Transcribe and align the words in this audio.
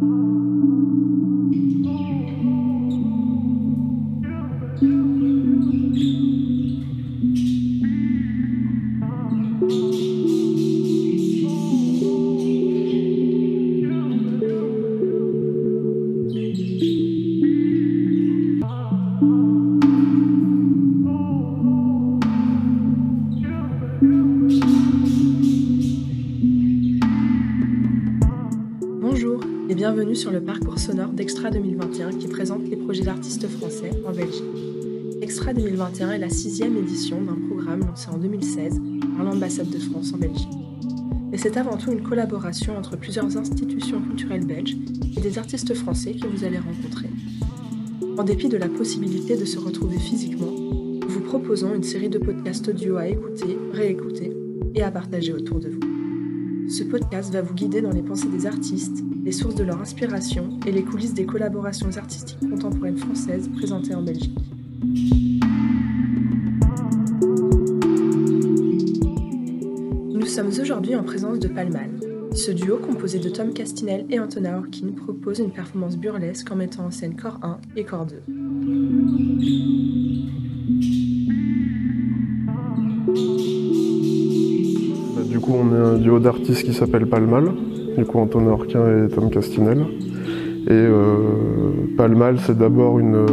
Bonjour 0.00 0.38
et 9.70 9.87
bienvenue 29.90 30.16
sur 30.16 30.30
le 30.30 30.42
parcours 30.42 30.78
sonore 30.78 31.12
d'Extra 31.12 31.50
2021 31.50 32.10
qui 32.10 32.28
présente 32.28 32.68
les 32.68 32.76
projets 32.76 33.04
d'artistes 33.04 33.48
français 33.48 33.90
en 34.06 34.12
Belgique. 34.12 34.44
Extra 35.22 35.54
2021 35.54 36.10
est 36.10 36.18
la 36.18 36.28
sixième 36.28 36.76
édition 36.76 37.22
d'un 37.22 37.38
programme 37.48 37.86
lancé 37.86 38.10
en 38.10 38.18
2016 38.18 38.82
par 39.16 39.24
l'ambassade 39.24 39.70
de 39.70 39.78
France 39.78 40.12
en 40.12 40.18
Belgique. 40.18 40.46
Mais 41.30 41.38
c'est 41.38 41.56
avant 41.56 41.78
tout 41.78 41.90
une 41.90 42.02
collaboration 42.02 42.76
entre 42.76 42.98
plusieurs 42.98 43.34
institutions 43.38 44.02
culturelles 44.02 44.44
belges 44.44 44.76
et 45.16 45.20
des 45.22 45.38
artistes 45.38 45.72
français 45.72 46.12
que 46.12 46.26
vous 46.26 46.44
allez 46.44 46.58
rencontrer. 46.58 47.08
En 48.18 48.24
dépit 48.24 48.50
de 48.50 48.58
la 48.58 48.68
possibilité 48.68 49.38
de 49.38 49.46
se 49.46 49.58
retrouver 49.58 49.98
physiquement, 49.98 50.52
nous 50.52 51.08
vous 51.08 51.22
proposons 51.22 51.74
une 51.74 51.82
série 51.82 52.10
de 52.10 52.18
podcasts 52.18 52.68
audio 52.68 52.98
à 52.98 53.08
écouter, 53.08 53.56
réécouter 53.72 54.36
et 54.74 54.82
à 54.82 54.90
partager 54.90 55.32
autour 55.32 55.60
de 55.60 55.70
vous. 55.70 55.97
Ce 56.68 56.84
podcast 56.84 57.32
va 57.32 57.40
vous 57.40 57.54
guider 57.54 57.80
dans 57.80 57.92
les 57.92 58.02
pensées 58.02 58.28
des 58.28 58.44
artistes, 58.44 59.02
les 59.24 59.32
sources 59.32 59.54
de 59.54 59.64
leur 59.64 59.80
inspiration 59.80 60.50
et 60.66 60.70
les 60.70 60.82
coulisses 60.82 61.14
des 61.14 61.24
collaborations 61.24 61.96
artistiques 61.96 62.40
contemporaines 62.40 62.98
françaises 62.98 63.48
présentées 63.48 63.94
en 63.94 64.02
Belgique. 64.02 64.36
Nous 70.12 70.26
sommes 70.26 70.50
aujourd'hui 70.60 70.94
en 70.94 71.04
présence 71.04 71.38
de 71.38 71.48
Palmal. 71.48 71.88
Ce 72.34 72.50
duo, 72.50 72.76
composé 72.76 73.18
de 73.18 73.30
Tom 73.30 73.54
Castinel 73.54 74.04
et 74.10 74.20
Antona 74.20 74.58
Orkin, 74.58 74.88
propose 74.94 75.38
une 75.38 75.50
performance 75.50 75.96
burlesque 75.96 76.52
en 76.52 76.56
mettant 76.56 76.84
en 76.84 76.90
scène 76.90 77.16
corps 77.16 77.38
1 77.42 77.60
et 77.76 77.84
corps 77.84 78.04
2. 78.04 78.16
Coup, 85.48 85.58
on 85.58 85.74
est 85.74 85.94
un 85.94 85.98
duo 85.98 86.18
d'artistes 86.18 86.64
qui 86.64 86.74
s'appelle 86.74 87.06
Palmal. 87.06 87.52
Du 87.96 88.04
coup, 88.04 88.18
Antonin 88.18 88.50
Orquin 88.50 89.06
et 89.06 89.08
Tom 89.08 89.30
Castinel. 89.30 89.80
Et 90.66 90.72
euh, 90.72 91.16
Palmal, 91.96 92.38
c'est 92.40 92.56
d'abord 92.56 92.98
euh, 92.98 93.26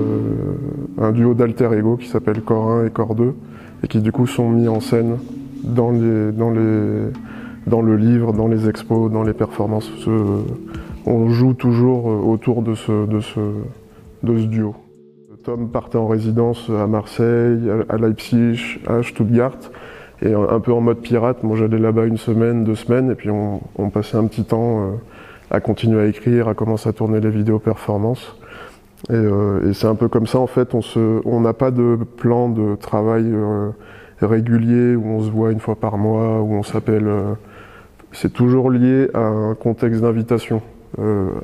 un 0.97 1.11
duo 1.11 1.33
d'alter 1.33 1.69
ego 1.77 1.97
qui 1.97 2.07
s'appelle 2.07 2.41
Corps 2.41 2.71
1 2.71 2.85
et 2.85 2.89
Corps 2.89 3.15
2 3.15 3.33
et 3.83 3.87
qui 3.87 3.99
du 3.99 4.11
coup 4.11 4.25
sont 4.25 4.49
mis 4.49 4.69
en 4.69 4.79
scène 4.79 5.17
dans, 5.63 5.91
le 5.91 7.11
livre, 7.97 8.31
dans 8.31 8.47
les 8.47 8.69
expos, 8.69 9.11
dans 9.11 9.23
les 9.23 9.33
performances. 9.33 9.91
Ce- 9.97 10.43
on 11.05 11.29
joue 11.29 11.53
toujours 11.53 12.09
euh, 12.09 12.15
autour 12.15 12.61
de 12.61 12.73
ce, 12.75 13.05
duo. 14.23 14.75
Tom 15.43 15.69
partait 15.69 15.97
en 15.97 16.07
résidence 16.07 16.71
à 16.71 16.87
Marseille, 16.87 17.59
à 17.89 17.97
Leipzig, 17.97 18.79
à 18.87 19.03
Stuttgart. 19.03 19.57
Et 20.21 20.33
un 20.33 20.59
peu 20.59 20.71
en 20.71 20.79
mode 20.79 20.99
pirate, 20.99 21.43
moi 21.43 21.57
j'allais 21.57 21.77
là-bas 21.77 22.05
une 22.05 22.17
semaine, 22.17 22.63
deux 22.63 22.75
semaines, 22.75 23.11
et 23.11 23.15
puis 23.15 23.29
on, 23.29 23.89
passait 23.89 24.17
un 24.17 24.25
petit 24.27 24.45
temps 24.45 24.79
euh, 24.79 24.91
à 25.51 25.59
continuer 25.59 26.01
à 26.01 26.05
écrire, 26.05 26.47
à 26.47 26.53
commencer 26.53 26.87
à 26.87 26.93
tourner 26.93 27.19
les 27.19 27.29
vidéos 27.29 27.59
performances. 27.59 28.35
Et, 29.09 29.13
euh, 29.13 29.69
et 29.69 29.73
c'est 29.73 29.87
un 29.87 29.95
peu 29.95 30.07
comme 30.07 30.25
ça 30.25 30.39
en 30.39 30.47
fait, 30.47 30.73
on 31.25 31.41
n'a 31.41 31.53
pas 31.53 31.69
de 31.69 31.99
plan 32.17 32.49
de 32.49 32.75
travail 32.75 33.25
euh, 33.27 33.71
régulier 34.21 34.95
où 34.95 35.05
on 35.05 35.21
se 35.21 35.29
voit 35.29 35.51
une 35.51 35.59
fois 35.59 35.75
par 35.75 35.97
mois, 35.97 36.41
où 36.41 36.53
on 36.53 36.63
s'appelle. 36.63 37.09
c'est 38.13 38.31
toujours 38.31 38.71
lié 38.71 39.09
à 39.13 39.19
un 39.19 39.53
contexte 39.53 40.01
d'invitation, 40.01 40.61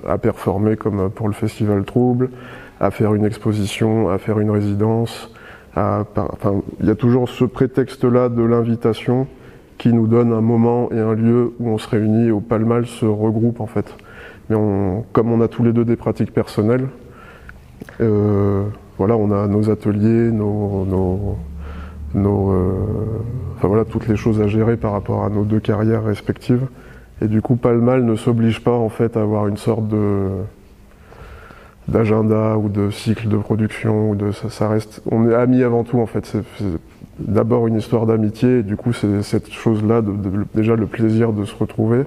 à 0.07 0.17
performer 0.17 0.77
comme 0.77 1.09
pour 1.09 1.27
le 1.27 1.33
Festival 1.33 1.83
Trouble, 1.83 2.29
à 2.79 2.89
faire 2.89 3.13
une 3.13 3.25
exposition, 3.25 4.09
à 4.09 4.17
faire 4.17 4.39
une 4.39 4.49
résidence. 4.49 5.29
À 5.75 6.03
enfin, 6.15 6.61
il 6.79 6.87
y 6.87 6.89
a 6.89 6.95
toujours 6.95 7.29
ce 7.29 7.45
prétexte-là 7.45 8.29
de 8.29 8.43
l'invitation 8.43 9.27
qui 9.77 9.93
nous 9.93 10.07
donne 10.07 10.31
un 10.33 10.41
moment 10.41 10.91
et 10.91 10.99
un 10.99 11.13
lieu 11.13 11.53
où 11.59 11.69
on 11.69 11.77
se 11.77 11.89
réunit 11.89 12.29
où 12.29 12.39
Palmal 12.39 12.85
se 12.85 13.05
regroupe 13.05 13.61
en 13.61 13.67
fait. 13.67 13.95
Mais 14.49 14.55
on, 14.55 15.03
comme 15.13 15.31
on 15.31 15.41
a 15.41 15.47
tous 15.47 15.63
les 15.63 15.73
deux 15.73 15.85
des 15.85 15.95
pratiques 15.95 16.33
personnelles, 16.33 16.87
euh, 17.99 18.63
voilà, 18.97 19.17
on 19.17 19.31
a 19.31 19.47
nos 19.47 19.69
ateliers, 19.69 20.31
nos, 20.31 20.85
nos, 20.85 21.37
nos, 22.13 22.51
euh, 22.51 22.73
enfin 23.55 23.67
voilà, 23.67 23.85
toutes 23.85 24.07
les 24.07 24.15
choses 24.15 24.41
à 24.41 24.47
gérer 24.47 24.77
par 24.77 24.91
rapport 24.91 25.23
à 25.23 25.29
nos 25.29 25.43
deux 25.43 25.59
carrières 25.59 26.03
respectives. 26.03 26.67
Et 27.21 27.27
du 27.27 27.41
coup, 27.41 27.55
Palmal 27.55 28.03
ne 28.03 28.15
s'oblige 28.15 28.63
pas 28.63 28.75
en 28.75 28.89
fait 28.89 29.15
à 29.15 29.21
avoir 29.21 29.47
une 29.47 29.57
sorte 29.57 29.87
de 29.87 30.29
d'agenda 31.87 32.57
ou 32.57 32.69
de 32.69 32.89
cycle 32.89 33.27
de 33.27 33.37
production 33.37 34.11
ou 34.11 34.15
de 34.15 34.31
ça, 34.31 34.49
ça 34.49 34.69
reste 34.69 35.01
on 35.11 35.29
est 35.29 35.35
amis 35.35 35.63
avant 35.63 35.83
tout 35.83 35.99
en 35.99 36.05
fait. 36.05 36.25
C'est 36.25 36.43
d'abord 37.19 37.67
une 37.67 37.77
histoire 37.77 38.05
d'amitié 38.05 38.63
du 38.63 38.75
coup 38.77 38.93
c'est 38.93 39.21
cette 39.21 39.51
chose 39.51 39.83
là 39.83 40.01
de, 40.01 40.11
de- 40.11 40.45
déjà 40.55 40.75
le 40.75 40.87
plaisir 40.87 41.33
de 41.33 41.45
se 41.45 41.55
retrouver. 41.55 42.03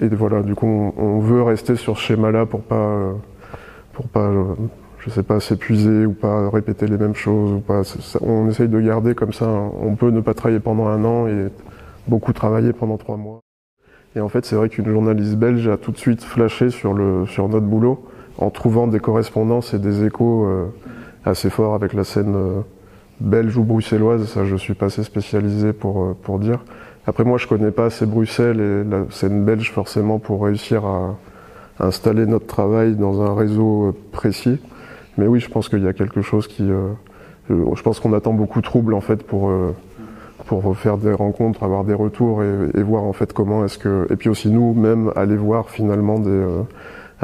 Et 0.00 0.08
voilà 0.08 0.42
du 0.42 0.54
coup 0.54 0.94
on, 0.96 1.18
veut 1.20 1.42
rester 1.42 1.76
sur 1.76 1.98
ce 1.98 2.02
schéma 2.02 2.30
là 2.30 2.46
pour 2.46 2.62
pas 2.62 3.12
pour 3.92 4.08
pas 4.08 4.30
je 4.98 5.10
sais 5.10 5.22
pas 5.22 5.40
s'épuiser 5.40 6.06
ou 6.06 6.12
pas 6.12 6.48
répéter 6.50 6.86
les 6.86 6.96
mêmes 6.96 7.14
choses 7.14 7.52
ou 7.52 7.60
pas 7.60 7.82
on 8.20 8.48
essaye 8.48 8.68
de 8.68 8.80
garder 8.80 9.14
comme 9.14 9.32
ça 9.32 9.46
on 9.48 9.94
peut 9.94 10.10
ne 10.10 10.20
pas 10.20 10.34
travailler 10.34 10.60
pendant 10.60 10.86
un 10.88 11.04
an 11.04 11.26
et 11.26 11.48
beaucoup 12.08 12.32
travailler 12.32 12.72
pendant 12.72 12.96
trois 12.96 13.16
mois. 13.16 13.40
Et 14.16 14.20
en 14.20 14.28
fait 14.28 14.46
c'est 14.46 14.56
vrai 14.56 14.68
qu'une 14.70 14.88
journaliste 14.90 15.36
belge 15.36 15.68
a 15.68 15.76
tout 15.76 15.92
de 15.92 15.98
suite 15.98 16.24
flashé 16.24 16.70
sur 16.70 16.94
le 16.94 17.26
sur 17.26 17.48
notre 17.48 17.66
boulot 17.66 18.06
en 18.40 18.50
trouvant 18.50 18.86
des 18.86 19.00
correspondances 19.00 19.74
et 19.74 19.78
des 19.78 20.04
échos 20.04 20.46
euh, 20.46 20.66
assez 21.24 21.50
forts 21.50 21.74
avec 21.74 21.92
la 21.92 22.04
scène 22.04 22.34
euh, 22.34 22.60
belge 23.20 23.56
ou 23.56 23.64
bruxelloise. 23.64 24.26
Ça, 24.26 24.44
je 24.44 24.56
suis 24.56 24.74
pas 24.74 24.86
assez 24.86 25.04
spécialisé 25.04 25.72
pour, 25.72 26.02
euh, 26.02 26.16
pour 26.22 26.38
dire. 26.38 26.60
Après, 27.06 27.24
moi, 27.24 27.38
je 27.38 27.46
connais 27.46 27.70
pas 27.70 27.86
assez 27.86 28.06
Bruxelles 28.06 28.60
et 28.60 28.84
la 28.84 29.04
scène 29.10 29.44
belge 29.44 29.70
forcément 29.70 30.18
pour 30.18 30.44
réussir 30.44 30.84
à 30.84 31.16
installer 31.78 32.26
notre 32.26 32.46
travail 32.46 32.94
dans 32.94 33.22
un 33.22 33.34
réseau 33.34 33.94
précis. 34.12 34.58
Mais 35.18 35.26
oui, 35.26 35.40
je 35.40 35.48
pense 35.50 35.68
qu'il 35.68 35.82
y 35.82 35.88
a 35.88 35.92
quelque 35.92 36.22
chose 36.22 36.46
qui. 36.46 36.68
je 37.48 37.82
pense 37.82 38.00
qu'on 38.00 38.12
attend 38.12 38.32
beaucoup 38.32 38.60
de 38.60 38.64
troubles 38.64 38.94
en 38.94 39.00
fait 39.00 39.22
pour. 39.22 39.50
pour 40.44 40.76
faire 40.76 40.98
des 40.98 41.12
rencontres, 41.12 41.62
avoir 41.62 41.84
des 41.84 41.94
retours 41.94 42.42
et, 42.42 42.82
voir 42.82 43.04
en 43.04 43.14
fait 43.14 43.32
comment 43.32 43.64
est-ce 43.64 43.78
que 43.78 44.06
et 44.10 44.16
puis 44.16 44.28
aussi 44.28 44.50
nous 44.50 44.74
même 44.74 45.10
aller 45.16 45.36
voir 45.36 45.70
finalement 45.70 46.18
des 46.18 46.44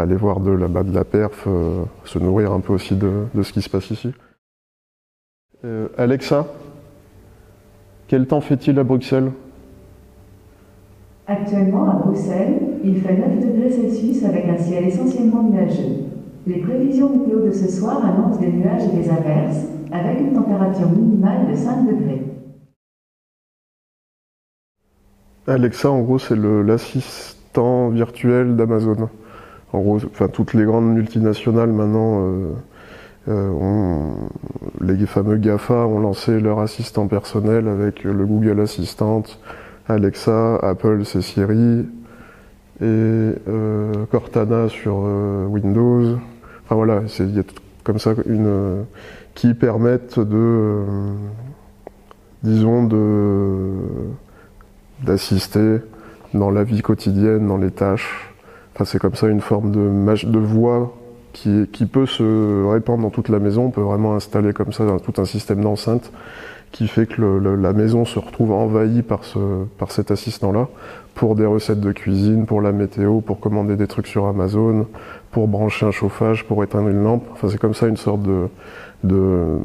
aller 0.02 0.16
voir 0.16 0.40
de 0.40 0.50
la, 0.50 0.68
bah, 0.68 0.82
de 0.82 0.94
la 0.94 1.04
perf, 1.04 1.44
euh, 1.46 1.84
se 2.04 2.18
nourrir 2.18 2.52
un 2.52 2.60
peu 2.60 2.72
aussi 2.72 2.94
de, 2.94 3.24
de 3.34 3.42
ce 3.42 3.52
qui 3.52 3.62
se 3.62 3.70
passe 3.70 3.90
ici. 3.90 4.12
Euh, 5.64 5.88
Alexa, 5.96 6.46
quel 8.08 8.26
temps 8.26 8.40
fait-il 8.40 8.78
à 8.78 8.84
Bruxelles? 8.84 9.32
Actuellement, 11.26 11.90
à 11.90 11.94
Bruxelles, 11.94 12.60
il 12.84 13.00
fait 13.00 13.16
9 13.16 13.40
degrés 13.40 13.70
Celsius 13.70 14.24
avec 14.24 14.48
un 14.48 14.58
ciel 14.58 14.84
essentiellement 14.84 15.42
nuageux. 15.42 16.04
Les 16.46 16.58
prévisions 16.58 17.10
météo 17.10 17.44
de 17.44 17.50
ce 17.50 17.68
soir 17.68 18.04
annoncent 18.04 18.38
des 18.38 18.52
nuages 18.52 18.84
et 18.84 18.96
des 18.96 19.10
averses, 19.10 19.64
avec 19.90 20.20
une 20.20 20.34
température 20.34 20.88
minimale 20.88 21.50
de 21.50 21.56
5 21.56 21.86
degrés. 21.86 22.22
Alexa, 25.48 25.90
en 25.90 26.02
gros, 26.02 26.18
c'est 26.18 26.36
l'assistant 26.36 27.88
virtuel 27.88 28.54
d'Amazon. 28.54 29.08
En 29.76 29.80
gros, 29.82 29.96
enfin, 30.06 30.28
toutes 30.28 30.54
les 30.54 30.64
grandes 30.64 30.88
multinationales 30.94 31.70
maintenant, 31.70 32.20
euh, 32.22 32.52
euh, 33.28 33.50
ont- 33.50 34.30
les 34.80 35.04
fameux 35.04 35.36
GAFA 35.36 35.86
ont 35.86 36.00
lancé 36.00 36.40
leur 36.40 36.60
assistant 36.60 37.08
personnel 37.08 37.68
avec 37.68 38.02
le 38.02 38.24
Google 38.24 38.60
Assistant, 38.60 39.22
Alexa, 39.86 40.56
Apple, 40.62 41.04
c'est 41.04 41.20
Siri, 41.20 41.84
et 42.80 42.84
euh, 42.84 43.92
Cortana 44.10 44.70
sur 44.70 44.96
Windows. 45.50 46.16
Enfin 46.64 46.74
voilà, 46.74 47.02
il 47.18 47.36
y 47.36 47.40
a 47.40 47.42
comme 47.84 47.98
ça 47.98 48.14
une 48.26 48.84
qui 49.34 49.52
permettent 49.52 50.18
de, 50.18 50.84
disons, 52.42 52.84
de 52.84 53.72
d'assister 55.04 55.80
dans 56.32 56.50
la 56.50 56.64
vie 56.64 56.80
quotidienne, 56.80 57.46
dans 57.46 57.58
les 57.58 57.70
tâches. 57.70 58.32
Enfin, 58.76 58.84
c'est 58.84 58.98
comme 58.98 59.14
ça 59.14 59.26
une 59.28 59.40
forme 59.40 59.70
de, 59.70 60.26
de 60.26 60.38
voix 60.38 60.94
qui, 61.32 61.66
qui 61.72 61.86
peut 61.86 62.04
se 62.04 62.66
répandre 62.66 63.04
dans 63.04 63.10
toute 63.10 63.30
la 63.30 63.38
maison. 63.38 63.64
On 63.64 63.70
peut 63.70 63.80
vraiment 63.80 64.14
installer 64.14 64.52
comme 64.52 64.74
ça 64.74 64.84
tout 65.02 65.18
un 65.18 65.24
système 65.24 65.62
d'enceinte 65.62 66.12
qui 66.72 66.86
fait 66.86 67.06
que 67.06 67.22
la 67.22 67.72
maison 67.72 68.04
se 68.04 68.18
retrouve 68.18 68.52
envahie 68.52 69.00
par, 69.00 69.24
ce, 69.24 69.38
par 69.78 69.92
cet 69.92 70.10
assistant-là 70.10 70.68
pour 71.14 71.36
des 71.36 71.46
recettes 71.46 71.80
de 71.80 71.90
cuisine, 71.90 72.44
pour 72.44 72.60
la 72.60 72.72
météo, 72.72 73.22
pour 73.22 73.40
commander 73.40 73.76
des 73.76 73.86
trucs 73.86 74.08
sur 74.08 74.26
Amazon, 74.26 74.86
pour 75.30 75.48
brancher 75.48 75.86
un 75.86 75.90
chauffage, 75.90 76.44
pour 76.44 76.62
éteindre 76.62 76.88
une 76.88 77.02
lampe. 77.02 77.24
Enfin, 77.32 77.48
c'est 77.48 77.58
comme 77.58 77.72
ça 77.72 77.86
une 77.86 77.96
sorte 77.96 78.20
de, 78.24 78.48
de... 79.02 79.56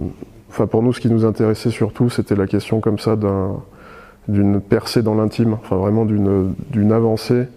Enfin, 0.49 0.67
pour 0.67 0.83
nous, 0.83 0.93
ce 0.93 1.01
qui 1.01 1.09
nous 1.09 1.25
intéressait 1.25 1.69
surtout, 1.69 2.09
c'était 2.09 2.35
la 2.35 2.47
question 2.47 2.79
comme 2.79 2.97
ça 2.97 3.17
d'un, 3.17 3.57
d'une 4.29 4.61
percée 4.61 5.01
dans 5.01 5.15
l'intime, 5.15 5.53
enfin 5.53 5.75
vraiment 5.75 6.05
d'une 6.05 6.91
avancée 6.93 7.47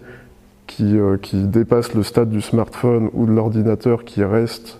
qui, 0.67 0.97
euh, 0.97 1.17
qui 1.17 1.43
dépasse 1.43 1.93
le 1.93 2.03
stade 2.03 2.29
du 2.29 2.41
smartphone 2.41 3.09
ou 3.13 3.25
de 3.25 3.31
l'ordinateur 3.31 4.03
qui 4.03 4.23
reste 4.23 4.79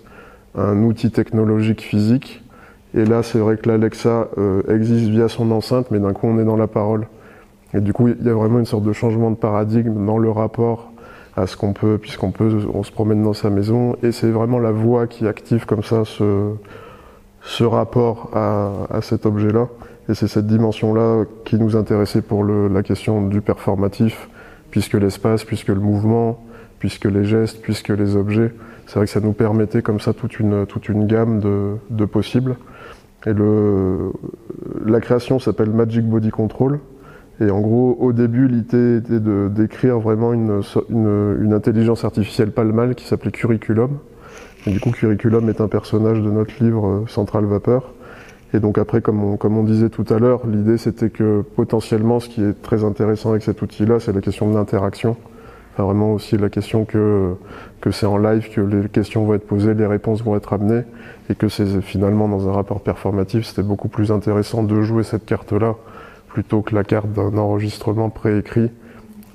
un 0.56 0.84
outil 0.84 1.12
technologique 1.12 1.82
physique 1.82 2.46
et 2.96 3.04
là, 3.04 3.24
c'est 3.24 3.40
vrai 3.40 3.58
que 3.58 3.68
l'Alexa 3.68 4.30
euh, 4.38 4.62
existe 4.74 5.10
via 5.10 5.28
son 5.28 5.52
enceinte, 5.52 5.92
mais 5.92 6.00
d'un 6.00 6.14
coup, 6.14 6.28
on 6.28 6.40
est 6.40 6.46
dans 6.46 6.56
la 6.56 6.68
parole. 6.68 7.08
Et 7.74 7.82
du 7.82 7.92
coup, 7.92 8.08
il 8.08 8.26
y 8.26 8.30
a 8.30 8.34
vraiment 8.34 8.58
une 8.58 8.66
sorte 8.66 8.86
de 8.86 8.94
changement 8.94 9.32
de 9.32 9.36
paradigme 9.36 10.06
dans 10.06 10.18
le 10.18 10.32
rapport 10.32 10.92
à 11.36 11.46
ce 11.46 11.58
qu'on 11.58 11.74
peut, 11.74 11.98
puisqu'on 11.98 12.32
peut, 12.32 12.66
on 12.74 12.84
se 12.84 12.94
promène 12.94 13.22
dans 13.22 13.34
sa 13.34 13.50
maison, 13.50 13.98
et 14.02 14.14
c'est 14.14 14.32
vraiment 14.32 14.60
la 14.60 14.72
voix 14.72 15.08
qui 15.08 15.28
active 15.28 15.66
comme 15.66 15.84
ça 15.84 16.06
ce, 16.06 16.54
ce 17.42 17.66
rapport 17.66 18.30
à, 18.34 18.72
à 18.90 19.02
cet 19.02 19.26
objet-là. 19.26 19.68
Et 20.08 20.14
c'est 20.14 20.30
cette 20.30 20.48
dimension-là 20.48 21.26
qui 21.44 21.58
nous 21.58 21.76
intéressait 21.76 22.22
pour 22.22 22.46
le, 22.46 22.70
la 22.70 22.82
question 22.82 23.28
du 23.28 23.42
performatif, 23.42 24.30
puisque 24.76 24.96
l'espace, 24.96 25.46
puisque 25.46 25.70
le 25.70 25.80
mouvement, 25.80 26.44
puisque 26.80 27.06
les 27.06 27.24
gestes, 27.24 27.62
puisque 27.62 27.88
les 27.88 28.18
objets, 28.18 28.52
c'est 28.86 28.98
vrai 28.98 29.06
que 29.06 29.12
ça 29.14 29.22
nous 29.22 29.32
permettait 29.32 29.82
comme 29.82 30.02
ça 30.02 30.12
toute 30.12 30.38
une, 30.38 30.66
gamme 31.08 31.40
de, 31.40 32.06
possibles. 32.06 32.58
Et 33.26 33.32
la 34.86 35.00
création 35.00 35.40
s'appelle 35.40 35.70
Magic 35.70 36.06
Body 36.06 36.30
Control. 36.30 36.82
Et 37.40 37.50
en 37.50 37.62
gros, 37.62 37.96
au 38.02 38.12
début, 38.12 38.50
l'idée 38.50 38.98
était 38.98 39.22
de 39.22 39.48
d'écrire 39.48 39.98
vraiment 40.00 40.34
une, 40.34 40.62
une, 40.90 41.54
intelligence 41.54 42.04
artificielle 42.04 42.52
pas 42.52 42.66
le 42.66 42.74
mal 42.74 42.96
qui 42.96 43.08
s'appelait 43.08 43.32
Curriculum. 43.32 44.00
Et 44.68 44.72
du 44.72 44.82
coup, 44.82 44.92
Curriculum 44.92 45.48
est 45.48 45.62
un 45.62 45.70
personnage 45.70 46.20
de 46.20 46.30
notre 46.30 46.62
livre 46.62 46.86
euh, 46.86 47.08
Central 47.08 47.46
Vapeur. 47.46 47.94
Et 48.54 48.60
donc 48.60 48.78
après, 48.78 49.02
comme 49.02 49.24
on, 49.24 49.38
comme 49.38 49.58
on 49.58 49.64
disait 49.64 49.90
tout 49.90 50.06
à 50.10 50.20
l'heure, 50.20 50.46
l'idée 50.48 50.78
c'était 50.78 51.10
que 51.10 51.44
potentiellement, 51.56 52.20
ce 52.20 52.30
qui 52.30 52.44
est 52.44 52.62
très 52.62 52.84
intéressant 52.84 53.32
avec 53.32 53.44
cet 53.44 53.62
outil-là, 53.62 54.00
c'est 54.00 54.14
la 54.14 54.22
question 54.22 54.50
de 54.50 54.56
l'interaction. 54.56 55.18
Enfin, 55.74 55.84
vraiment 55.84 56.14
aussi 56.14 56.38
la 56.38 56.50
question 56.50 56.86
que, 56.86 57.34
que 57.82 57.92
c'est 57.92 58.06
en 58.06 58.18
live, 58.18 58.50
que 58.50 58.62
les 58.62 58.88
questions 58.88 59.26
vont 59.26 59.34
être 59.34 59.46
posées, 59.46 59.74
les 59.74 59.86
réponses 59.86 60.24
vont 60.24 60.38
être 60.38 60.54
amenées, 60.54 60.84
et 61.30 61.36
que 61.36 61.50
c'est 61.50 61.82
finalement 61.82 62.30
dans 62.30 62.48
un 62.48 62.54
rapport 62.54 62.80
performatif, 62.80 63.46
c'était 63.46 63.64
beaucoup 63.64 63.90
plus 63.90 64.12
intéressant 64.12 64.64
de 64.64 64.82
jouer 64.82 65.04
cette 65.04 65.26
carte-là 65.26 65.76
plutôt 66.30 66.62
que 66.62 66.76
la 66.76 66.84
carte 66.84 67.12
d'un 67.12 67.38
enregistrement 67.38 68.10
préécrit 68.10 68.70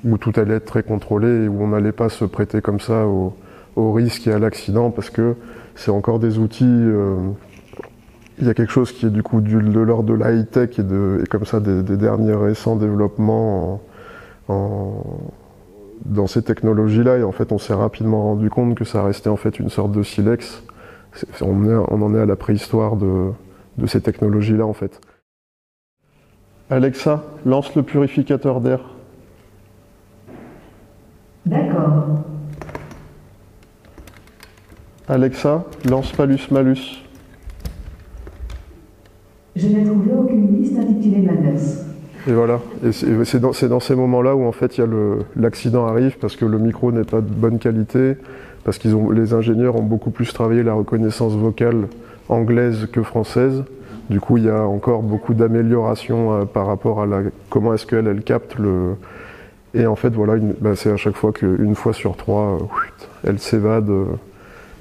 où 0.04 0.16
tout 0.16 0.32
allait 0.36 0.54
être 0.54 0.64
très 0.64 0.82
contrôlé 0.82 1.44
et 1.44 1.48
où 1.48 1.62
on 1.62 1.68
n'allait 1.68 1.92
pas 1.92 2.08
se 2.08 2.24
prêter 2.24 2.62
comme 2.62 2.80
ça 2.80 3.06
au, 3.06 3.34
au 3.76 3.92
risque 3.92 4.26
et 4.26 4.32
à 4.32 4.38
l'accident 4.38 4.90
parce 4.90 5.10
que 5.10 5.34
c'est 5.74 5.90
encore 5.90 6.18
des 6.18 6.38
outils. 6.38 6.64
Euh, 6.64 7.16
il 8.40 8.46
y 8.46 8.50
a 8.50 8.54
quelque 8.54 8.72
chose 8.72 8.92
qui 8.92 9.06
est 9.06 9.10
du 9.10 9.22
coup 9.22 9.40
du, 9.40 9.62
de 9.62 9.80
l'ordre 9.80 10.08
de 10.08 10.14
la 10.14 10.32
high-tech 10.32 10.78
et, 10.78 10.82
de, 10.82 11.20
et 11.22 11.26
comme 11.26 11.44
ça 11.44 11.60
des, 11.60 11.82
des 11.82 11.96
derniers 11.96 12.34
récents 12.34 12.76
développements 12.76 13.82
en, 14.48 14.54
en, 14.54 15.04
dans 16.04 16.26
ces 16.26 16.42
technologies-là. 16.42 17.18
Et 17.18 17.22
en 17.22 17.32
fait, 17.32 17.52
on 17.52 17.58
s'est 17.58 17.74
rapidement 17.74 18.22
rendu 18.22 18.48
compte 18.50 18.74
que 18.74 18.84
ça 18.84 19.02
restait 19.02 19.28
en 19.28 19.36
fait 19.36 19.58
une 19.58 19.68
sorte 19.68 19.92
de 19.92 20.02
silex 20.02 20.62
on, 21.40 21.64
est, 21.64 21.74
on, 21.74 22.02
en 22.02 22.14
est 22.14 22.20
à 22.20 22.26
la 22.26 22.36
préhistoire 22.36 22.96
de, 22.96 23.30
de 23.78 23.86
ces 23.86 24.00
technologies-là 24.00 24.64
en 24.66 24.72
fait. 24.72 25.00
Alexa, 26.70 27.24
lance 27.44 27.74
le 27.74 27.82
purificateur 27.82 28.60
d'air. 28.60 28.80
D'accord. 31.46 32.06
Alexa, 35.08 35.64
lance 35.88 36.12
Palus 36.12 36.48
Malus. 36.52 37.02
Je 39.60 39.66
n'ai 39.66 39.84
trouvé 39.84 40.12
aucune 40.18 40.56
liste 40.56 40.78
intitulée 40.78 41.20
Malus. 41.20 41.84
Et 42.26 42.32
voilà, 42.32 42.60
c'est 42.92 43.40
dans, 43.40 43.80
ces 43.80 43.94
moments-là 43.94 44.36
où 44.36 44.44
en 44.44 44.52
fait 44.52 44.80
l'accident 45.36 45.86
arrive 45.86 46.18
parce 46.18 46.36
que 46.36 46.44
le 46.44 46.58
micro 46.58 46.92
n'est 46.92 47.04
pas 47.04 47.20
de 47.20 47.30
bonne 47.30 47.58
qualité, 47.58 48.16
parce 48.64 48.78
que 48.78 48.88
les 49.12 49.34
ingénieurs 49.34 49.76
ont 49.76 49.82
beaucoup 49.82 50.10
plus 50.10 50.32
travaillé 50.32 50.62
la 50.62 50.74
reconnaissance 50.74 51.34
vocale 51.34 51.88
anglaise 52.28 52.88
que 52.92 53.02
française. 53.02 53.64
Du 54.08 54.20
coup, 54.20 54.38
il 54.38 54.44
y 54.44 54.50
a 54.50 54.62
encore 54.66 55.02
beaucoup 55.02 55.34
d'améliorations 55.34 56.32
euh, 56.34 56.44
par 56.44 56.66
rapport 56.66 57.00
à 57.00 57.06
la, 57.06 57.22
comment 57.48 57.74
est-ce 57.74 57.86
qu'elle 57.86 58.06
elle 58.06 58.22
capte 58.22 58.58
le. 58.58 58.96
Et 59.72 59.86
en 59.86 59.94
fait, 59.94 60.10
voilà, 60.10 60.34
bah, 60.60 60.74
c'est 60.74 60.90
à 60.90 60.96
chaque 60.96 61.16
fois 61.16 61.32
qu'une 61.32 61.74
fois 61.74 61.92
sur 61.92 62.16
trois, 62.16 62.58
euh, 62.60 62.64
elle 63.24 63.38
s'évade 63.38 63.88
euh, 63.88 64.04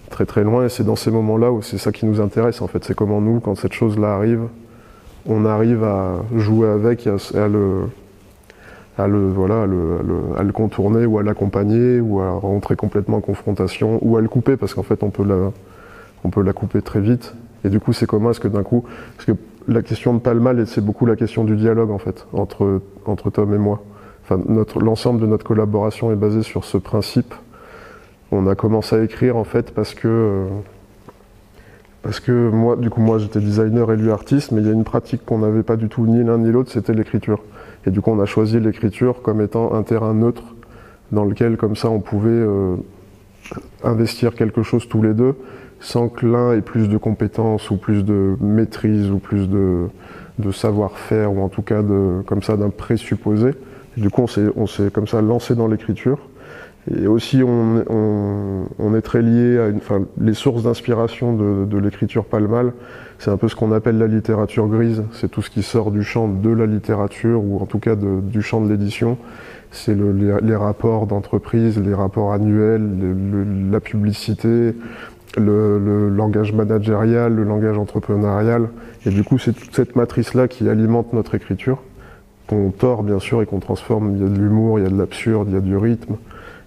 très 0.09 0.25
très 0.25 0.43
loin. 0.43 0.65
Et 0.65 0.69
c'est 0.69 0.83
dans 0.83 0.95
ces 0.95 1.11
moments-là 1.11 1.51
où 1.51 1.61
c'est 1.61 1.77
ça 1.77 1.91
qui 1.91 2.05
nous 2.05 2.21
intéresse. 2.21 2.61
En 2.61 2.67
fait, 2.67 2.83
c'est 2.83 2.95
comment 2.95 3.21
nous, 3.21 3.39
quand 3.39 3.53
cette 3.55 3.73
chose-là 3.73 4.15
arrive, 4.15 4.47
on 5.29 5.45
arrive 5.45 5.83
à 5.83 6.17
jouer 6.35 6.67
avec 6.67 7.07
et 7.07 7.11
à, 7.11 7.47
le, 7.47 9.29
voilà, 9.29 9.61
à 9.61 9.65
le, 10.43 10.51
contourner 10.51 11.05
ou 11.05 11.19
à 11.19 11.23
l'accompagner 11.23 12.01
ou 12.01 12.19
à 12.19 12.31
rentrer 12.31 12.75
complètement 12.75 13.17
en 13.17 13.21
confrontation 13.21 13.99
ou 14.01 14.17
à 14.17 14.21
le 14.21 14.27
couper 14.27 14.57
parce 14.57 14.73
qu'en 14.73 14.83
fait 14.83 15.03
on 15.03 15.09
peut 15.09 15.23
la, 15.23 15.51
on 16.23 16.29
peut 16.29 16.41
la 16.41 16.53
couper 16.53 16.81
très 16.81 16.99
vite. 16.99 17.35
Et 17.63 17.69
du 17.69 17.79
coup, 17.79 17.93
c'est 17.93 18.05
comment 18.05 18.31
est-ce 18.31 18.39
que 18.39 18.47
d'un 18.47 18.63
coup, 18.63 18.85
parce 19.17 19.25
que 19.25 19.33
la 19.67 19.81
question 19.81 20.13
de 20.13 20.19
pas 20.19 20.33
le 20.33 20.39
mal, 20.39 20.65
c'est 20.65 20.83
beaucoup 20.83 21.05
la 21.05 21.15
question 21.15 21.43
du 21.43 21.55
dialogue 21.55 21.91
en 21.91 21.97
fait 21.97 22.25
entre 22.33 22.81
entre 23.05 23.29
Tom 23.29 23.53
et 23.53 23.57
moi. 23.57 23.83
Enfin, 24.23 24.41
l'ensemble 24.79 25.21
de 25.21 25.25
notre 25.25 25.45
collaboration 25.45 26.11
est 26.11 26.15
basé 26.15 26.41
sur 26.41 26.63
ce 26.63 26.77
principe. 26.77 27.33
On 28.31 28.47
a 28.47 28.55
commencé 28.55 28.95
à 28.95 29.03
écrire 29.03 29.37
en 29.37 29.43
fait 29.43 29.71
parce 29.73 29.93
que 29.93 30.45
parce 32.01 32.19
que 32.19 32.49
moi, 32.49 32.75
du 32.75 32.89
coup, 32.89 33.01
moi 33.01 33.17
j'étais 33.17 33.39
designer 33.39 33.91
et 33.91 33.97
lui 33.97 34.11
artiste, 34.11 34.51
mais 34.51 34.61
il 34.61 34.67
y 34.67 34.69
a 34.69 34.73
une 34.73 34.83
pratique 34.83 35.25
qu'on 35.25 35.39
n'avait 35.39 35.63
pas 35.63 35.75
du 35.75 35.89
tout 35.89 36.05
ni 36.05 36.23
l'un 36.23 36.37
ni 36.37 36.51
l'autre, 36.51 36.71
c'était 36.71 36.93
l'écriture. 36.93 37.41
Et 37.85 37.91
du 37.91 38.01
coup, 38.01 38.11
on 38.11 38.19
a 38.19 38.25
choisi 38.25 38.59
l'écriture 38.59 39.21
comme 39.21 39.41
étant 39.41 39.73
un 39.73 39.83
terrain 39.83 40.13
neutre 40.13 40.43
dans 41.11 41.25
lequel, 41.25 41.57
comme 41.57 41.75
ça, 41.75 41.89
on 41.89 41.99
pouvait 41.99 42.29
euh, 42.29 42.75
investir 43.83 44.35
quelque 44.35 44.63
chose 44.63 44.87
tous 44.87 45.01
les 45.01 45.13
deux 45.13 45.35
sans 45.79 46.09
que 46.09 46.25
l'un 46.25 46.53
ait 46.53 46.61
plus 46.61 46.89
de 46.89 46.97
compétences 46.97 47.71
ou 47.71 47.77
plus 47.77 48.03
de 48.03 48.35
maîtrise 48.41 49.09
ou 49.11 49.17
plus 49.17 49.47
de, 49.47 49.87
savoir-faire 50.51 51.33
ou 51.33 51.41
en 51.41 51.49
tout 51.49 51.61
cas 51.61 51.81
comme 52.25 52.43
ça 52.43 52.57
d'un 52.57 52.69
présupposé. 52.69 53.51
Du 53.97 54.09
coup, 54.09 54.25
on 54.55 54.67
s'est 54.67 54.91
comme 54.91 55.07
ça 55.07 55.21
lancé 55.21 55.55
dans 55.55 55.67
l'écriture. 55.67 56.19
Et 56.95 57.07
aussi, 57.07 57.43
on, 57.43 58.95
est 58.95 59.01
très 59.01 59.21
lié 59.21 59.59
à 59.59 59.67
une, 59.67 59.77
enfin, 59.77 60.01
les 60.19 60.33
sources 60.33 60.63
d'inspiration 60.63 61.33
de, 61.33 61.77
l'écriture 61.77 62.25
Palmal. 62.25 62.73
C'est 63.19 63.29
un 63.29 63.37
peu 63.37 63.47
ce 63.47 63.55
qu'on 63.55 63.71
appelle 63.71 63.97
la 63.97 64.07
littérature 64.07 64.67
grise. 64.67 65.03
C'est 65.11 65.29
tout 65.29 65.41
ce 65.41 65.49
qui 65.49 65.61
sort 65.61 65.91
du 65.91 66.03
champ 66.03 66.27
de 66.27 66.49
la 66.49 66.65
littérature 66.65 67.43
ou 67.43 67.59
en 67.61 67.65
tout 67.65 67.79
cas 67.79 67.95
du 67.95 68.41
champ 68.41 68.61
de 68.61 68.69
l'édition. 68.69 69.17
C'est 69.71 69.93
le, 69.93 70.39
les, 70.41 70.55
rapports 70.55 71.05
d'entreprise, 71.05 71.79
les 71.79 71.93
rapports 71.93 72.33
annuels, 72.33 72.89
la 73.69 73.79
publicité, 73.79 74.73
le, 75.37 76.09
langage 76.09 76.53
managérial, 76.53 77.35
le 77.35 77.43
langage 77.43 77.77
entrepreneurial. 77.77 78.69
Et 79.05 79.11
du 79.11 79.23
coup, 79.23 79.37
c'est 79.37 79.53
toute 79.53 79.75
cette 79.75 79.95
matrice-là 79.95 80.47
qui 80.47 80.67
alimente 80.67 81.13
notre 81.13 81.35
écriture, 81.35 81.83
qu'on 82.47 82.71
tord 82.71 83.03
bien 83.03 83.19
sûr 83.19 83.43
et 83.43 83.45
qu'on 83.45 83.59
transforme. 83.59 84.15
Il 84.15 84.23
y 84.23 84.25
a 84.25 84.29
de 84.29 84.39
l'humour, 84.39 84.79
il 84.79 84.83
y 84.83 84.87
a 84.87 84.89
de 84.89 84.97
l'absurde, 84.97 85.49
il 85.49 85.53
y 85.53 85.57
a 85.57 85.61
du 85.61 85.77
rythme 85.77 86.15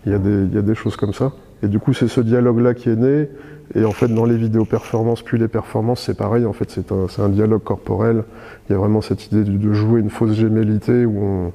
il 0.06 0.12
y, 0.12 0.14
a 0.14 0.18
des, 0.18 0.46
y 0.46 0.58
a 0.58 0.62
des 0.62 0.74
choses 0.74 0.96
comme 0.96 1.12
ça. 1.12 1.32
Et 1.62 1.68
du 1.68 1.78
coup, 1.78 1.92
c'est 1.92 2.08
ce 2.08 2.20
dialogue-là 2.20 2.74
qui 2.74 2.90
est 2.90 2.96
né. 2.96 3.28
Et 3.74 3.84
en 3.84 3.92
fait, 3.92 4.08
dans 4.08 4.24
les 4.24 4.36
vidéos 4.36 4.64
performances, 4.64 5.22
puis 5.22 5.38
les 5.38 5.48
performances, 5.48 6.02
c'est 6.02 6.16
pareil. 6.16 6.44
En 6.44 6.52
fait, 6.52 6.70
c'est 6.70 6.90
un, 6.92 7.06
un, 7.18 7.28
dialogue 7.28 7.62
corporel. 7.62 8.24
Il 8.68 8.72
y 8.72 8.74
a 8.74 8.78
vraiment 8.78 9.00
cette 9.00 9.26
idée 9.26 9.44
de, 9.44 9.56
de 9.56 9.72
jouer 9.72 10.00
une 10.00 10.10
fausse 10.10 10.34
gémellité 10.34 11.06
où 11.06 11.22
on. 11.22 11.52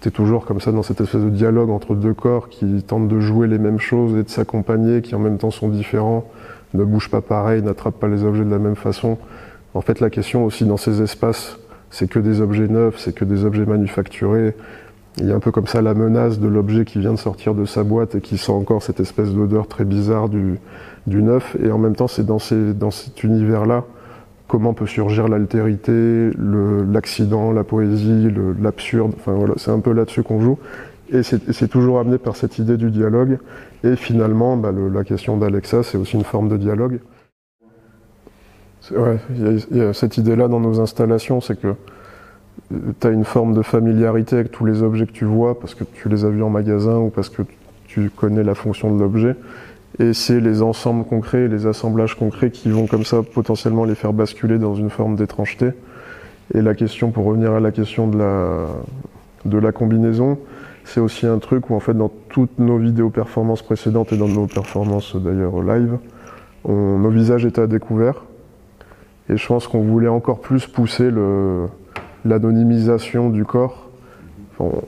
T'es 0.00 0.10
toujours 0.10 0.46
comme 0.46 0.62
ça 0.62 0.72
dans 0.72 0.82
cette 0.82 1.02
espèce 1.02 1.20
de 1.20 1.28
dialogue 1.28 1.68
entre 1.68 1.94
deux 1.94 2.14
corps 2.14 2.48
qui 2.48 2.82
tentent 2.82 3.08
de 3.08 3.20
jouer 3.20 3.46
les 3.46 3.58
mêmes 3.58 3.78
choses 3.78 4.16
et 4.16 4.22
de 4.22 4.30
s'accompagner, 4.30 5.02
qui 5.02 5.14
en 5.14 5.18
même 5.18 5.36
temps 5.36 5.50
sont 5.50 5.68
différents, 5.68 6.26
ne 6.72 6.84
bougent 6.84 7.10
pas 7.10 7.20
pareil, 7.20 7.60
n'attrapent 7.60 8.00
pas 8.00 8.08
les 8.08 8.24
objets 8.24 8.44
de 8.44 8.50
la 8.50 8.58
même 8.58 8.76
façon. 8.76 9.18
En 9.74 9.82
fait, 9.82 10.00
la 10.00 10.08
question 10.08 10.46
aussi 10.46 10.64
dans 10.64 10.78
ces 10.78 11.02
espaces, 11.02 11.58
c'est 11.90 12.08
que 12.08 12.18
des 12.18 12.40
objets 12.40 12.66
neufs, 12.66 12.98
c'est 12.98 13.14
que 13.14 13.26
des 13.26 13.44
objets 13.44 13.66
manufacturés, 13.66 14.56
il 15.18 15.28
y 15.28 15.32
a 15.32 15.34
un 15.34 15.40
peu 15.40 15.50
comme 15.50 15.66
ça 15.66 15.82
la 15.82 15.94
menace 15.94 16.38
de 16.38 16.48
l'objet 16.48 16.84
qui 16.84 16.98
vient 16.98 17.12
de 17.12 17.18
sortir 17.18 17.54
de 17.54 17.64
sa 17.64 17.82
boîte 17.82 18.14
et 18.14 18.20
qui 18.20 18.38
sent 18.38 18.52
encore 18.52 18.82
cette 18.82 19.00
espèce 19.00 19.30
d'odeur 19.30 19.66
très 19.66 19.84
bizarre 19.84 20.28
du, 20.28 20.58
du, 21.06 21.22
neuf. 21.22 21.56
Et 21.62 21.70
en 21.70 21.78
même 21.78 21.96
temps, 21.96 22.08
c'est 22.08 22.24
dans, 22.24 22.38
cet 22.38 23.24
univers-là 23.24 23.84
comment 24.46 24.72
peut 24.72 24.86
surgir 24.86 25.28
l'altérité, 25.28 26.30
l'accident, 26.38 27.52
la 27.52 27.64
poésie, 27.64 28.32
l'absurde. 28.60 29.12
Enfin 29.16 29.32
voilà, 29.32 29.54
c'est 29.56 29.70
un 29.70 29.80
peu 29.80 29.92
là-dessus 29.92 30.22
qu'on 30.22 30.40
joue. 30.40 30.58
Et 31.12 31.22
c'est 31.22 31.68
toujours 31.68 31.98
amené 31.98 32.18
par 32.18 32.36
cette 32.36 32.58
idée 32.58 32.76
du 32.76 32.90
dialogue. 32.90 33.38
Et 33.82 33.96
finalement, 33.96 34.56
bah, 34.56 34.72
la 34.72 35.02
question 35.02 35.36
d'Alexa, 35.36 35.82
c'est 35.82 35.98
aussi 35.98 36.16
une 36.16 36.24
forme 36.24 36.48
de 36.48 36.56
dialogue. 36.56 37.00
Il 38.90 39.66
y, 39.72 39.80
a 39.80 39.92
cette 39.92 40.16
idée-là 40.16 40.48
dans 40.48 40.60
nos 40.60 40.80
installations, 40.80 41.40
c'est 41.40 41.60
que 41.60 41.74
tu 42.68 43.06
as 43.06 43.10
une 43.10 43.24
forme 43.24 43.54
de 43.54 43.62
familiarité 43.62 44.36
avec 44.36 44.50
tous 44.50 44.64
les 44.64 44.82
objets 44.82 45.06
que 45.06 45.12
tu 45.12 45.24
vois 45.24 45.58
parce 45.58 45.74
que 45.74 45.84
tu 45.84 46.08
les 46.08 46.24
as 46.24 46.28
vus 46.28 46.42
en 46.42 46.50
magasin 46.50 46.96
ou 46.98 47.10
parce 47.10 47.28
que 47.28 47.42
tu 47.86 48.10
connais 48.10 48.44
la 48.44 48.54
fonction 48.54 48.94
de 48.94 49.00
l'objet. 49.00 49.34
Et 49.98 50.14
c'est 50.14 50.40
les 50.40 50.62
ensembles 50.62 51.04
concrets, 51.04 51.48
les 51.48 51.66
assemblages 51.66 52.14
concrets 52.14 52.50
qui 52.50 52.70
vont 52.70 52.86
comme 52.86 53.04
ça 53.04 53.22
potentiellement 53.22 53.84
les 53.84 53.94
faire 53.94 54.12
basculer 54.12 54.58
dans 54.58 54.74
une 54.74 54.90
forme 54.90 55.16
d'étrangeté. 55.16 55.72
Et 56.54 56.62
la 56.62 56.74
question, 56.74 57.10
pour 57.10 57.24
revenir 57.24 57.52
à 57.52 57.60
la 57.60 57.70
question 57.70 58.08
de 58.08 58.18
la, 59.58 59.72
combinaison, 59.72 60.38
c'est 60.84 61.00
aussi 61.00 61.26
un 61.26 61.38
truc 61.38 61.70
où 61.70 61.74
en 61.74 61.80
fait 61.80 61.94
dans 61.94 62.10
toutes 62.28 62.58
nos 62.58 62.78
vidéos 62.78 63.10
performances 63.10 63.62
précédentes 63.62 64.12
et 64.12 64.16
dans 64.16 64.28
nos 64.28 64.46
performances 64.46 65.16
d'ailleurs 65.16 65.60
live, 65.62 65.98
nos 66.66 67.10
visages 67.10 67.44
étaient 67.44 67.62
à 67.62 67.66
découvert. 67.66 68.22
Et 69.28 69.36
je 69.36 69.46
pense 69.46 69.68
qu'on 69.68 69.82
voulait 69.82 70.08
encore 70.08 70.40
plus 70.40 70.66
pousser 70.66 71.10
l'anonymisation 72.24 73.30
du 73.30 73.44
corps. 73.44 73.88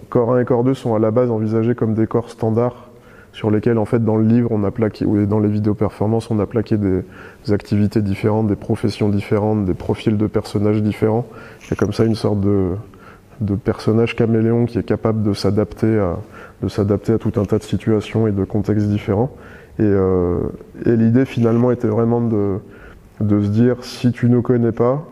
corps 0.08 0.34
1 0.34 0.40
et 0.40 0.44
corps 0.44 0.64
2 0.64 0.74
sont 0.74 0.94
à 0.94 0.98
la 0.98 1.10
base 1.10 1.30
envisagés 1.30 1.74
comme 1.74 1.94
des 1.94 2.06
corps 2.06 2.30
standards 2.30 2.90
sur 3.32 3.50
lesquels 3.50 3.78
en 3.78 3.86
fait 3.86 4.04
dans 4.04 4.16
le 4.16 4.24
livre 4.24 4.48
on 4.52 4.62
a 4.64 4.70
plaqué 4.70 5.06
ou 5.06 5.24
dans 5.26 5.40
les 5.40 5.48
vidéos 5.48 5.74
performances 5.74 6.30
on 6.30 6.38
a 6.38 6.46
plaqué 6.46 6.76
des, 6.76 7.02
activités 7.50 8.02
différentes, 8.02 8.46
des 8.46 8.56
professions 8.56 9.08
différentes, 9.08 9.64
des 9.64 9.74
profils 9.74 10.16
de 10.16 10.26
personnages 10.26 10.82
différents. 10.82 11.26
C'est 11.60 11.76
comme 11.76 11.92
ça 11.92 12.04
une 12.04 12.14
sorte 12.14 12.40
de, 12.40 12.76
personnage 13.64 14.14
caméléon 14.14 14.66
qui 14.66 14.78
est 14.78 14.84
capable 14.84 15.22
de 15.22 15.32
s'adapter 15.32 15.98
à 15.98 16.18
tout 17.18 17.32
un 17.36 17.44
tas 17.44 17.58
de 17.58 17.62
situations 17.64 18.28
et 18.28 18.32
de 18.32 18.44
contextes 18.44 18.86
différents. 18.86 19.34
Et, 19.78 19.82
euh, 19.82 20.38
et 20.84 20.94
l'idée 20.96 21.24
finalement 21.24 21.72
était 21.72 21.88
vraiment 21.88 22.20
de, 22.20 22.58
de 23.20 23.42
se 23.42 23.48
dire 23.48 23.82
si 23.82 24.12
tu 24.12 24.28
ne 24.28 24.40
connais 24.40 24.70
pas, 24.70 25.04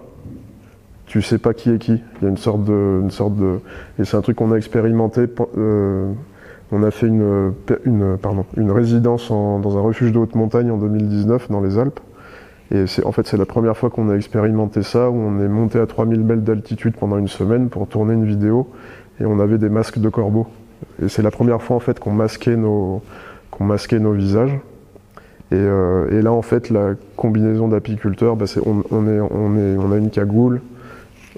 tu 1.10 1.22
sais 1.22 1.38
pas 1.38 1.54
qui 1.54 1.70
est 1.70 1.78
qui. 1.78 2.00
Il 2.20 2.22
y 2.22 2.26
a 2.26 2.28
une 2.28 2.36
sorte 2.36 2.62
de, 2.62 3.00
une 3.02 3.10
sorte 3.10 3.34
de, 3.34 3.58
et 3.98 4.04
c'est 4.04 4.16
un 4.16 4.20
truc 4.20 4.36
qu'on 4.36 4.52
a 4.52 4.56
expérimenté. 4.56 5.26
Euh, 5.58 6.12
on 6.70 6.84
a 6.84 6.92
fait 6.92 7.08
une, 7.08 7.52
une, 7.84 8.16
pardon, 8.16 8.44
une 8.56 8.70
résidence 8.70 9.28
dans 9.28 9.76
un 9.76 9.80
refuge 9.80 10.12
de 10.12 10.18
haute 10.20 10.36
montagne 10.36 10.70
en 10.70 10.76
2019 10.76 11.50
dans 11.50 11.60
les 11.60 11.78
Alpes. 11.78 11.98
Et 12.70 12.86
c'est, 12.86 13.04
en 13.04 13.10
fait, 13.10 13.26
c'est 13.26 13.36
la 13.36 13.44
première 13.44 13.76
fois 13.76 13.90
qu'on 13.90 14.08
a 14.08 14.14
expérimenté 14.14 14.84
ça, 14.84 15.10
où 15.10 15.16
on 15.16 15.40
est 15.40 15.48
monté 15.48 15.80
à 15.80 15.86
3000 15.86 16.20
mètres 16.20 16.42
d'altitude 16.42 16.94
pendant 16.96 17.18
une 17.18 17.26
semaine 17.26 17.70
pour 17.70 17.88
tourner 17.88 18.14
une 18.14 18.24
vidéo, 18.24 18.70
et 19.20 19.24
on 19.24 19.40
avait 19.40 19.58
des 19.58 19.68
masques 19.68 19.98
de 19.98 20.08
corbeaux. 20.08 20.46
Et 21.02 21.08
c'est 21.08 21.22
la 21.22 21.32
première 21.32 21.60
fois 21.60 21.74
en 21.74 21.80
fait 21.80 21.98
qu'on 21.98 22.12
masquait 22.12 22.56
nos, 22.56 23.02
qu'on 23.50 23.64
masquait 23.64 23.98
nos 23.98 24.12
visages. 24.12 24.56
Et, 25.50 25.56
euh, 25.56 26.22
là, 26.22 26.30
en 26.30 26.42
fait, 26.42 26.70
la 26.70 26.94
combinaison 27.16 27.66
d'apiculteurs, 27.66 28.36
bah, 28.36 28.44
on, 28.64 28.84
on 28.92 29.92
a 29.92 29.96
une 29.96 30.10
cagoule, 30.10 30.60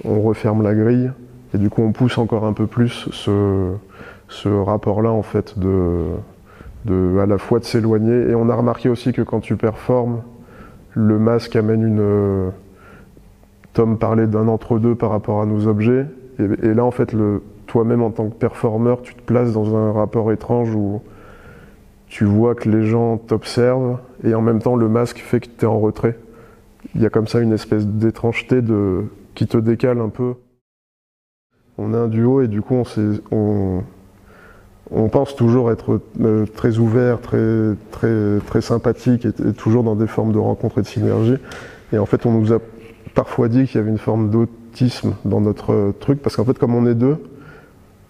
on 0.03 0.21
referme 0.21 0.63
la 0.63 0.73
grille, 0.73 1.11
et 1.53 1.57
du 1.57 1.69
coup, 1.69 1.81
on 1.81 1.91
pousse 1.91 2.17
encore 2.17 2.45
un 2.45 2.53
peu 2.53 2.67
plus 2.67 3.09
ce, 3.11 4.47
rapport-là, 4.47 5.11
en 5.11 5.21
fait, 5.21 5.57
de, 5.59 7.19
à 7.19 7.25
la 7.25 7.37
fois 7.37 7.59
de 7.59 7.65
s'éloigner. 7.65 8.29
Et 8.29 8.35
on 8.35 8.49
a 8.49 8.55
remarqué 8.55 8.89
aussi 8.89 9.13
que 9.13 9.21
quand 9.21 9.39
tu 9.39 9.55
performes, 9.55 10.21
le 10.93 11.19
masque 11.19 11.55
amène 11.55 11.83
une. 11.83 12.51
Tom 13.73 13.97
parlait 13.97 14.27
d'un 14.27 14.47
entre-deux 14.47 14.95
par 14.95 15.09
rapport 15.09 15.41
à 15.41 15.45
nos 15.45 15.67
objets. 15.67 16.05
Et, 16.39 16.67
et 16.67 16.73
là, 16.73 16.83
en 16.85 16.91
fait, 16.91 17.15
toi-même, 17.67 18.01
en 18.01 18.11
tant 18.11 18.29
que 18.29 18.35
performeur, 18.35 19.01
tu 19.01 19.15
te 19.15 19.21
places 19.21 19.53
dans 19.53 19.75
un 19.75 19.91
rapport 19.91 20.31
étrange 20.31 20.73
où 20.75 21.01
tu 22.13 22.25
vois 22.25 22.53
que 22.53 22.69
les 22.69 22.85
gens 22.85 23.17
t'observent 23.17 23.97
et 24.23 24.35
en 24.35 24.41
même 24.41 24.61
temps 24.61 24.75
le 24.75 24.87
masque 24.87 25.17
fait 25.17 25.39
que 25.39 25.47
tu 25.47 25.65
es 25.65 25.67
en 25.67 25.79
retrait. 25.79 26.15
Il 26.93 27.01
y 27.01 27.07
a 27.07 27.09
comme 27.09 27.27
ça 27.27 27.39
une 27.39 27.53
espèce 27.53 27.87
d'étrangeté 27.87 28.61
de... 28.61 29.05
qui 29.35 29.47
te 29.47 29.57
décale 29.57 29.99
un 29.99 30.09
peu. 30.09 30.35
On 31.77 31.93
est 31.93 31.97
un 31.97 32.07
duo 32.07 32.41
et 32.41 32.47
du 32.47 32.61
coup 32.61 32.75
on, 32.75 32.83
on, 33.31 33.83
on 34.91 35.09
pense 35.09 35.35
toujours 35.35 35.71
être 35.71 35.99
euh, 36.21 36.45
très 36.45 36.77
ouvert, 36.77 37.19
très, 37.19 37.75
très, 37.91 38.39
très 38.45 38.61
sympathique 38.61 39.25
et, 39.25 39.53
toujours 39.53 39.83
dans 39.83 39.95
des 39.95 40.07
formes 40.07 40.33
de 40.33 40.37
rencontres 40.37 40.79
et 40.79 40.81
de 40.81 40.87
synergie. 40.87 41.37
Et 41.91 41.97
en 41.97 42.05
fait 42.05 42.25
on 42.25 42.31
nous 42.31 42.53
a 42.53 42.59
parfois 43.15 43.47
dit 43.47 43.65
qu'il 43.65 43.77
y 43.77 43.79
avait 43.79 43.89
une 43.89 43.97
forme 43.97 44.29
d'autisme 44.29 45.15
dans 45.25 45.41
notre 45.41 45.73
euh, 45.73 45.91
truc 45.99 46.21
parce 46.21 46.35
qu'en 46.35 46.45
fait 46.45 46.57
comme 46.59 46.75
on 46.75 46.85
est 46.85 46.95
deux, 46.95 47.17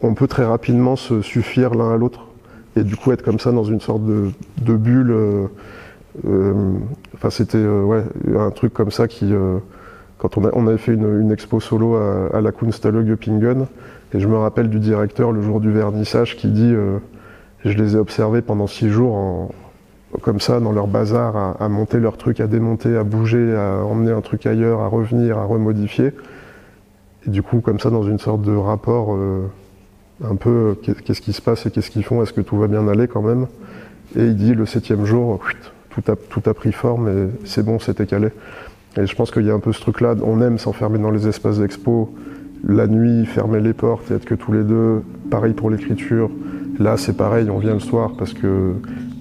on 0.01 0.13
peut 0.13 0.27
très 0.27 0.45
rapidement 0.45 0.97
se 0.97 1.21
suffire 1.21 1.73
l'un 1.73 1.93
à 1.93 1.97
l'autre 1.97 2.27
et 2.75 2.83
du 2.83 2.97
coup 2.97 3.11
être 3.13 3.23
comme 3.23 3.39
ça 3.39 3.51
dans 3.53 3.63
une 3.63 3.79
sorte 3.79 4.05
de, 4.05 4.31
de 4.61 4.75
bulle. 4.75 5.11
Euh, 5.11 5.47
enfin, 7.15 7.29
c'était 7.29 7.65
ouais, 7.65 8.03
un 8.37 8.51
truc 8.51 8.73
comme 8.73 8.91
ça 8.91 9.07
qui. 9.07 9.33
Euh, 10.23 10.27
quand 10.27 10.37
on, 10.37 10.67
avait 10.67 10.77
fait 10.77 10.93
une, 10.93 11.31
expo 11.31 11.59
solo 11.59 11.95
à, 11.95 12.41
la 12.41 12.51
Kunsthalle 12.51 13.03
Göppingen, 13.05 13.65
et 14.13 14.19
je 14.19 14.27
me 14.27 14.37
rappelle 14.37 14.69
du 14.69 14.79
directeur 14.79 15.31
le 15.31 15.41
jour 15.41 15.59
du 15.59 15.71
vernissage 15.71 16.37
qui 16.37 16.47
dit 16.47 16.73
euh, 16.73 16.99
Je 17.65 17.77
les 17.77 17.95
ai 17.95 17.99
observés 17.99 18.41
pendant 18.41 18.67
six 18.67 18.89
jours 18.89 19.51
comme 20.21 20.39
ça 20.39 20.59
dans 20.59 20.71
leur 20.71 20.85
bazar 20.85 21.57
à, 21.59 21.69
monter 21.69 21.99
leur 21.99 22.17
truc, 22.17 22.39
à 22.39 22.45
démonter, 22.45 22.95
à 22.95 23.03
bouger, 23.03 23.55
à 23.55 23.83
emmener 23.83 24.11
un 24.11 24.21
truc 24.21 24.45
ailleurs, 24.45 24.81
à 24.81 24.87
revenir, 24.87 25.39
à 25.39 25.45
remodifier. 25.45 26.11
Et 27.25 27.31
du 27.31 27.41
coup, 27.41 27.61
comme 27.61 27.79
ça, 27.79 27.89
dans 27.89 28.03
une 28.03 28.19
sorte 28.19 28.43
de 28.43 28.55
rapport 28.55 29.17
un 30.23 30.35
peu 30.35 30.77
qu'est-ce 31.03 31.21
qui 31.21 31.33
se 31.33 31.41
passe 31.41 31.65
et 31.65 31.71
qu'est-ce 31.71 31.89
qu'ils 31.89 32.03
font, 32.03 32.21
est-ce 32.21 32.31
que 32.31 32.41
tout 32.41 32.57
va 32.57 32.67
bien 32.67 32.87
aller 32.87 33.07
quand 33.07 33.23
même 33.23 33.47
Et 34.15 34.23
il 34.25 34.35
dit 34.35 34.53
le 34.53 34.67
septième 34.67 35.03
jour, 35.03 35.39
tout 35.89 36.03
a, 36.11 36.15
tout 36.15 36.47
a 36.47 36.53
pris 36.53 36.73
forme 36.73 37.07
et 37.07 37.47
c'est 37.47 37.65
bon, 37.65 37.79
c'était 37.79 38.05
calé. 38.05 38.29
Et 38.97 39.07
je 39.07 39.15
pense 39.15 39.31
qu'il 39.31 39.45
y 39.45 39.49
a 39.49 39.53
un 39.53 39.59
peu 39.59 39.73
ce 39.73 39.81
truc-là, 39.81 40.15
on 40.23 40.41
aime 40.41 40.57
s'enfermer 40.57 40.99
dans 40.99 41.09
les 41.09 41.27
espaces 41.27 41.59
d'expo, 41.59 42.13
la 42.67 42.87
nuit, 42.87 43.25
fermer 43.25 43.59
les 43.59 43.73
portes 43.73 44.11
être 44.11 44.25
que 44.25 44.35
tous 44.35 44.51
les 44.51 44.63
deux, 44.63 45.01
pareil 45.29 45.53
pour 45.53 45.69
l'écriture. 45.69 46.29
Là, 46.79 46.97
c'est 46.97 47.17
pareil, 47.17 47.49
on 47.49 47.57
vient 47.57 47.73
le 47.73 47.79
soir 47.79 48.11
parce 48.17 48.33
que 48.33 48.73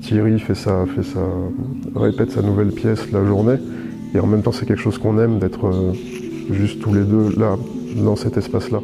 Thierry 0.02 0.38
fait 0.38 0.54
sa, 0.54 0.86
fait 0.86 1.02
sa, 1.02 1.20
répète 1.94 2.30
sa 2.30 2.42
nouvelle 2.42 2.70
pièce 2.70 3.10
la 3.12 3.24
journée. 3.24 3.56
Et 4.14 4.20
en 4.20 4.26
même 4.26 4.42
temps, 4.42 4.52
c'est 4.52 4.66
quelque 4.66 4.80
chose 4.80 4.98
qu'on 4.98 5.18
aime 5.18 5.38
d'être 5.38 5.66
euh, 5.66 5.92
juste 6.50 6.80
tous 6.82 6.92
les 6.92 7.04
deux 7.04 7.30
là, 7.38 7.56
dans 7.96 8.16
cet 8.16 8.36
espace-là. 8.36 8.80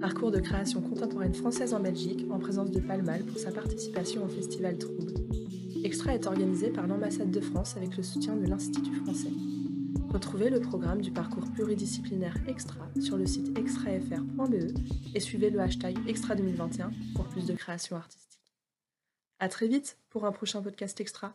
Parcours 0.00 0.30
de 0.30 0.38
création 0.38 0.80
contemporaine 0.80 1.34
française 1.34 1.74
en 1.74 1.80
Belgique 1.80 2.24
en 2.30 2.38
présence 2.38 2.70
de 2.70 2.78
Palmal 2.78 3.24
pour 3.24 3.38
sa 3.38 3.50
participation 3.50 4.24
au 4.24 4.28
festival 4.28 4.78
Trouble. 4.78 5.14
Extra 5.82 6.14
est 6.14 6.26
organisé 6.26 6.70
par 6.70 6.86
l'ambassade 6.86 7.30
de 7.30 7.40
France 7.40 7.76
avec 7.76 7.96
le 7.96 8.02
soutien 8.02 8.36
de 8.36 8.46
l'Institut 8.46 8.94
français. 8.94 9.32
Retrouvez 10.10 10.50
le 10.50 10.60
programme 10.60 11.00
du 11.00 11.10
parcours 11.10 11.50
pluridisciplinaire 11.52 12.36
Extra 12.46 12.88
sur 13.00 13.16
le 13.16 13.26
site 13.26 13.58
extrafr.be 13.58 14.78
et 15.14 15.20
suivez 15.20 15.50
le 15.50 15.60
hashtag 15.60 15.96
Extra 16.06 16.36
2021 16.36 16.90
pour 17.14 17.24
plus 17.26 17.46
de 17.46 17.54
création 17.54 17.96
artistique. 17.96 18.52
À 19.40 19.48
très 19.48 19.66
vite 19.66 19.98
pour 20.10 20.26
un 20.26 20.32
prochain 20.32 20.62
podcast 20.62 21.00
Extra. 21.00 21.34